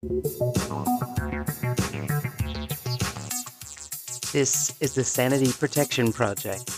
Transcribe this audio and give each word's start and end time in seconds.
This 0.00 0.40
is 4.80 4.94
the 4.94 5.02
Sanity 5.02 5.50
Protection 5.50 6.12
Project. 6.12 6.70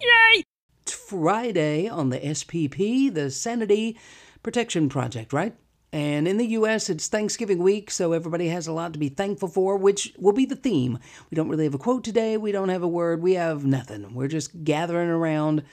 Yay! 0.00 0.44
It's 0.80 0.94
Friday 0.94 1.88
on 1.88 2.08
the 2.08 2.20
SPP, 2.20 3.12
the 3.12 3.30
Sanity 3.30 3.98
Protection 4.42 4.88
Project, 4.88 5.34
right? 5.34 5.54
And 5.92 6.26
in 6.26 6.38
the 6.38 6.46
US, 6.46 6.88
it's 6.88 7.08
Thanksgiving 7.08 7.58
week, 7.58 7.90
so 7.90 8.14
everybody 8.14 8.48
has 8.48 8.66
a 8.66 8.72
lot 8.72 8.94
to 8.94 8.98
be 8.98 9.10
thankful 9.10 9.48
for, 9.48 9.76
which 9.76 10.14
will 10.18 10.32
be 10.32 10.46
the 10.46 10.56
theme. 10.56 10.98
We 11.30 11.34
don't 11.34 11.50
really 11.50 11.64
have 11.64 11.74
a 11.74 11.78
quote 11.78 12.02
today, 12.02 12.38
we 12.38 12.52
don't 12.52 12.70
have 12.70 12.82
a 12.82 12.88
word, 12.88 13.20
we 13.20 13.34
have 13.34 13.66
nothing. 13.66 14.14
We're 14.14 14.28
just 14.28 14.64
gathering 14.64 15.10
around 15.10 15.64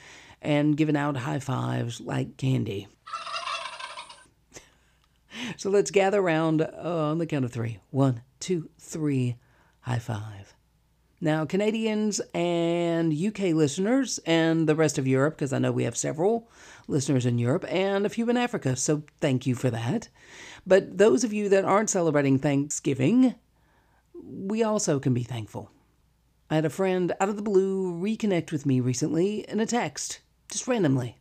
and 0.41 0.75
giving 0.75 0.97
out 0.97 1.15
high 1.15 1.39
fives 1.39 2.01
like 2.01 2.35
candy. 2.35 2.89
So 5.59 5.69
let's 5.69 5.91
gather 5.91 6.21
around 6.21 6.61
uh, 6.61 6.69
on 6.83 7.17
the 7.17 7.25
count 7.25 7.43
of 7.43 7.51
three. 7.51 7.79
One, 7.89 8.21
two, 8.39 8.69
three, 8.79 9.35
high 9.81 9.99
five. 9.99 10.55
Now, 11.19 11.43
Canadians 11.43 12.21
and 12.33 13.11
UK 13.11 13.53
listeners, 13.53 14.21
and 14.25 14.69
the 14.69 14.75
rest 14.75 14.97
of 14.97 15.05
Europe, 15.05 15.35
because 15.35 15.51
I 15.51 15.59
know 15.59 15.73
we 15.73 15.83
have 15.83 15.97
several 15.97 16.49
listeners 16.87 17.25
in 17.25 17.39
Europe 17.39 17.65
and 17.67 18.05
a 18.05 18.09
few 18.09 18.29
in 18.29 18.37
Africa, 18.37 18.77
so 18.77 19.03
thank 19.19 19.45
you 19.45 19.53
for 19.53 19.69
that. 19.69 20.07
But 20.65 20.97
those 20.97 21.25
of 21.25 21.33
you 21.33 21.49
that 21.49 21.65
aren't 21.65 21.89
celebrating 21.89 22.39
Thanksgiving, 22.39 23.35
we 24.13 24.63
also 24.63 24.97
can 24.97 25.13
be 25.13 25.23
thankful. 25.23 25.71
I 26.49 26.55
had 26.55 26.63
a 26.63 26.69
friend 26.69 27.11
out 27.19 27.27
of 27.27 27.35
the 27.35 27.41
blue 27.41 27.91
reconnect 27.91 28.53
with 28.53 28.65
me 28.65 28.79
recently 28.79 29.41
in 29.49 29.59
a 29.59 29.65
text, 29.65 30.21
just 30.49 30.69
randomly. 30.69 31.18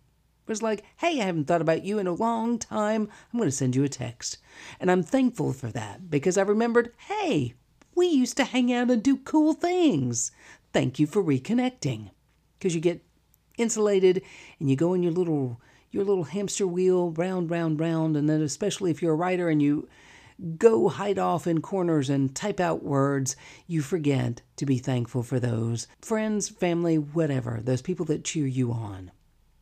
Was 0.49 0.63
like, 0.63 0.85
hey, 0.97 1.21
I 1.21 1.25
haven't 1.25 1.45
thought 1.45 1.61
about 1.61 1.85
you 1.85 1.99
in 1.99 2.07
a 2.07 2.13
long 2.13 2.59
time. 2.59 3.09
I'm 3.33 3.39
going 3.39 3.49
to 3.49 3.55
send 3.55 3.77
you 3.77 3.85
a 3.85 3.89
text. 3.89 4.39
And 4.81 4.91
I'm 4.91 5.03
thankful 5.03 5.53
for 5.53 5.69
that 5.69 6.11
because 6.11 6.39
I 6.39 6.43
remembered, 6.43 6.93
hey, 7.09 7.55
we 7.95 8.07
used 8.07 8.37
to 8.39 8.45
hang 8.45 8.73
out 8.73 8.91
and 8.91 9.03
do 9.03 9.19
cool 9.19 9.53
things. 9.53 10.31
Thank 10.73 10.99
you 10.99 11.07
for 11.07 11.23
reconnecting. 11.23 12.11
Because 12.59 12.75
you 12.75 12.81
get 12.81 13.05
insulated 13.59 14.23
and 14.59 14.71
you 14.71 14.77
go 14.77 14.95
in 14.95 15.03
your 15.03 15.13
little 15.13 15.61
your 15.91 16.05
little 16.05 16.25
hamster 16.25 16.67
wheel 16.67 17.11
round 17.13 17.51
round 17.51 17.81
round 17.81 18.17
and 18.17 18.29
then 18.29 18.41
especially 18.41 18.91
if 18.91 19.03
you're 19.03 19.15
a 19.15 19.17
writer 19.17 19.49
and 19.49 19.61
you 19.61 19.89
go 20.57 20.89
hide 20.89 21.19
off 21.19 21.47
in 21.47 21.61
corners 21.61 22.09
and 22.09 22.35
type 22.35 22.61
out 22.61 22.85
words 22.85 23.35
you 23.67 23.83
forget 23.83 24.43
to 24.57 24.65
be 24.65 24.79
thankful 24.79 25.23
for 25.23 25.41
those 25.41 25.89
friends 26.01 26.49
family 26.49 26.97
whatever 26.97 27.61
those 27.63 27.83
people 27.83 28.07
that 28.07 28.25
cheer 28.25 28.47
you 28.47 28.71
on 28.71 29.11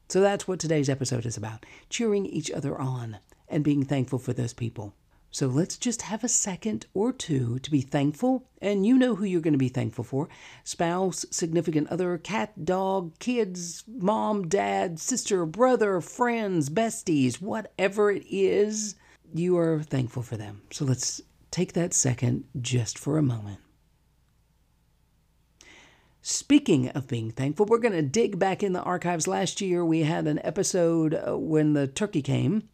so 0.08 0.20
that's 0.20 0.46
what 0.46 0.60
today's 0.60 0.88
episode 0.88 1.26
is 1.26 1.36
about 1.36 1.66
cheering 1.90 2.26
each 2.26 2.50
other 2.50 2.78
on 2.78 3.18
and 3.48 3.64
being 3.64 3.84
thankful 3.84 4.18
for 4.18 4.32
those 4.32 4.52
people. 4.52 4.94
So 5.30 5.48
let's 5.48 5.76
just 5.76 6.02
have 6.02 6.24
a 6.24 6.28
second 6.28 6.86
or 6.94 7.12
two 7.12 7.58
to 7.58 7.70
be 7.70 7.82
thankful, 7.82 8.48
and 8.62 8.86
you 8.86 8.96
know 8.96 9.16
who 9.16 9.24
you're 9.24 9.42
going 9.42 9.52
to 9.52 9.58
be 9.58 9.68
thankful 9.68 10.04
for 10.04 10.28
spouse, 10.64 11.26
significant 11.30 11.88
other, 11.88 12.16
cat, 12.16 12.64
dog, 12.64 13.18
kids, 13.18 13.84
mom, 13.86 14.48
dad, 14.48 14.98
sister, 14.98 15.44
brother, 15.44 16.00
friends, 16.00 16.70
besties, 16.70 17.42
whatever 17.42 18.10
it 18.10 18.24
is, 18.30 18.94
you 19.34 19.58
are 19.58 19.82
thankful 19.82 20.22
for 20.22 20.38
them. 20.38 20.62
So 20.70 20.86
let's 20.86 21.20
take 21.50 21.74
that 21.74 21.92
second 21.92 22.44
just 22.60 22.98
for 22.98 23.18
a 23.18 23.22
moment. 23.22 23.58
Speaking 26.28 26.88
of 26.88 27.06
being 27.06 27.30
thankful, 27.30 27.66
we're 27.66 27.78
going 27.78 27.92
to 27.92 28.02
dig 28.02 28.36
back 28.36 28.64
in 28.64 28.72
the 28.72 28.82
archives. 28.82 29.28
Last 29.28 29.60
year, 29.60 29.84
we 29.84 30.00
had 30.00 30.26
an 30.26 30.40
episode 30.42 31.14
uh, 31.14 31.38
when 31.38 31.74
the 31.74 31.86
turkey 31.86 32.20
came. 32.20 32.68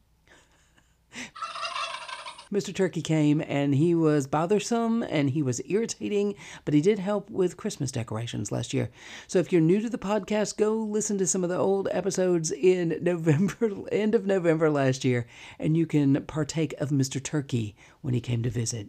Mr. 2.50 2.74
Turkey 2.74 3.02
came 3.02 3.42
and 3.46 3.74
he 3.74 3.94
was 3.94 4.26
bothersome 4.26 5.02
and 5.02 5.28
he 5.28 5.42
was 5.42 5.60
irritating, 5.66 6.34
but 6.64 6.72
he 6.72 6.80
did 6.80 6.98
help 6.98 7.28
with 7.28 7.58
Christmas 7.58 7.92
decorations 7.92 8.50
last 8.50 8.72
year. 8.72 8.88
So 9.26 9.38
if 9.38 9.52
you're 9.52 9.60
new 9.60 9.82
to 9.82 9.90
the 9.90 9.98
podcast, 9.98 10.56
go 10.56 10.74
listen 10.74 11.18
to 11.18 11.26
some 11.26 11.44
of 11.44 11.50
the 11.50 11.58
old 11.58 11.88
episodes 11.92 12.52
in 12.52 13.00
November, 13.02 13.70
end 13.92 14.14
of 14.14 14.24
November 14.24 14.70
last 14.70 15.04
year, 15.04 15.26
and 15.58 15.76
you 15.76 15.84
can 15.84 16.24
partake 16.24 16.72
of 16.80 16.88
Mr. 16.88 17.22
Turkey 17.22 17.76
when 18.00 18.14
he 18.14 18.20
came 18.22 18.42
to 18.44 18.50
visit. 18.50 18.88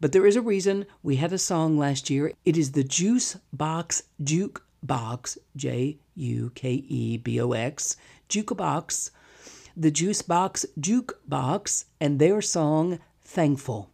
But 0.00 0.12
there 0.12 0.26
is 0.26 0.36
a 0.36 0.42
reason 0.42 0.86
we 1.02 1.16
had 1.16 1.32
a 1.32 1.38
song 1.38 1.76
last 1.76 2.08
year. 2.08 2.32
It 2.44 2.56
is 2.56 2.72
the 2.72 2.84
Juice 2.84 3.36
Box 3.52 4.02
J 5.56 5.98
U 6.14 6.52
K 6.54 6.70
E 6.70 7.16
B 7.16 7.40
O 7.40 7.50
X, 7.52 7.96
Jukebox, 8.28 9.10
the 9.76 9.90
Juice 9.90 10.22
Box 10.22 10.64
Jukebox, 10.78 11.84
and 12.00 12.18
their 12.18 12.40
song 12.40 13.00
Thankful. 13.22 13.90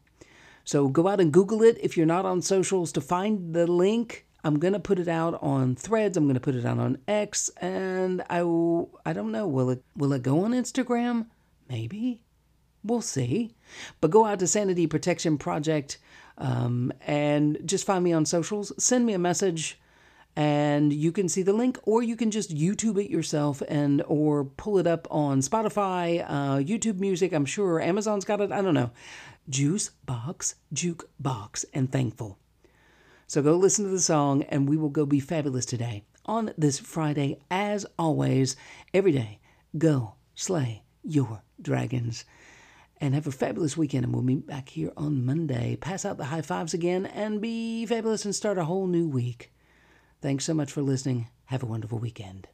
So 0.64 0.88
go 0.88 1.08
out 1.08 1.20
and 1.20 1.32
Google 1.32 1.62
it 1.62 1.78
if 1.82 1.96
you're 1.96 2.06
not 2.06 2.24
on 2.24 2.42
socials 2.42 2.92
to 2.92 3.00
find 3.00 3.54
the 3.54 3.66
link. 3.66 4.26
I'm 4.44 4.58
gonna 4.58 4.80
put 4.80 4.98
it 4.98 5.08
out 5.08 5.42
on 5.42 5.74
Threads. 5.74 6.18
I'm 6.18 6.26
gonna 6.26 6.38
put 6.38 6.54
it 6.54 6.66
out 6.66 6.78
on 6.78 6.98
X, 7.08 7.48
and 7.62 8.22
I 8.28 8.40
I 9.06 9.12
don't 9.14 9.32
know. 9.32 9.48
Will 9.48 9.70
it 9.70 9.82
will 9.96 10.12
it 10.12 10.22
go 10.22 10.44
on 10.44 10.52
Instagram? 10.52 11.26
Maybe. 11.68 12.20
We'll 12.84 13.00
see. 13.00 13.54
But 14.00 14.10
go 14.10 14.26
out 14.26 14.38
to 14.40 14.46
Sanity 14.46 14.86
Protection 14.86 15.38
Project 15.38 15.98
um, 16.36 16.92
and 17.06 17.58
just 17.64 17.86
find 17.86 18.04
me 18.04 18.12
on 18.12 18.26
socials. 18.26 18.72
Send 18.78 19.06
me 19.06 19.14
a 19.14 19.18
message 19.18 19.78
and 20.36 20.92
you 20.92 21.12
can 21.12 21.28
see 21.28 21.42
the 21.42 21.52
link 21.52 21.78
or 21.84 22.02
you 22.02 22.16
can 22.16 22.30
just 22.30 22.54
youtube 22.54 23.00
it 23.02 23.10
yourself 23.10 23.62
and 23.68 24.02
or 24.08 24.44
pull 24.44 24.78
it 24.78 24.86
up 24.86 25.06
on 25.10 25.40
spotify 25.40 26.24
uh, 26.28 26.56
youtube 26.56 26.98
music 26.98 27.32
i'm 27.32 27.44
sure 27.44 27.80
amazon's 27.80 28.24
got 28.24 28.40
it 28.40 28.50
i 28.50 28.60
don't 28.60 28.74
know 28.74 28.90
juice 29.48 29.90
box 30.04 30.56
juke 30.72 31.08
box 31.20 31.64
and 31.72 31.92
thankful 31.92 32.38
so 33.26 33.42
go 33.42 33.54
listen 33.54 33.84
to 33.84 33.90
the 33.90 34.00
song 34.00 34.42
and 34.44 34.68
we 34.68 34.76
will 34.76 34.88
go 34.88 35.06
be 35.06 35.20
fabulous 35.20 35.64
today 35.64 36.02
on 36.26 36.52
this 36.58 36.78
friday 36.78 37.38
as 37.50 37.86
always 37.96 38.56
every 38.92 39.12
day 39.12 39.38
go 39.78 40.14
slay 40.34 40.82
your 41.04 41.42
dragons 41.62 42.24
and 43.04 43.14
have 43.14 43.26
a 43.26 43.32
fabulous 43.32 43.76
weekend. 43.76 44.04
And 44.04 44.14
we'll 44.14 44.22
meet 44.22 44.46
back 44.46 44.70
here 44.70 44.90
on 44.96 45.26
Monday. 45.26 45.76
Pass 45.76 46.06
out 46.06 46.16
the 46.16 46.24
high 46.24 46.40
fives 46.40 46.72
again 46.72 47.04
and 47.04 47.40
be 47.40 47.84
fabulous 47.84 48.24
and 48.24 48.34
start 48.34 48.56
a 48.56 48.64
whole 48.64 48.86
new 48.86 49.06
week. 49.06 49.52
Thanks 50.22 50.46
so 50.46 50.54
much 50.54 50.72
for 50.72 50.80
listening. 50.80 51.28
Have 51.46 51.62
a 51.62 51.66
wonderful 51.66 51.98
weekend. 51.98 52.48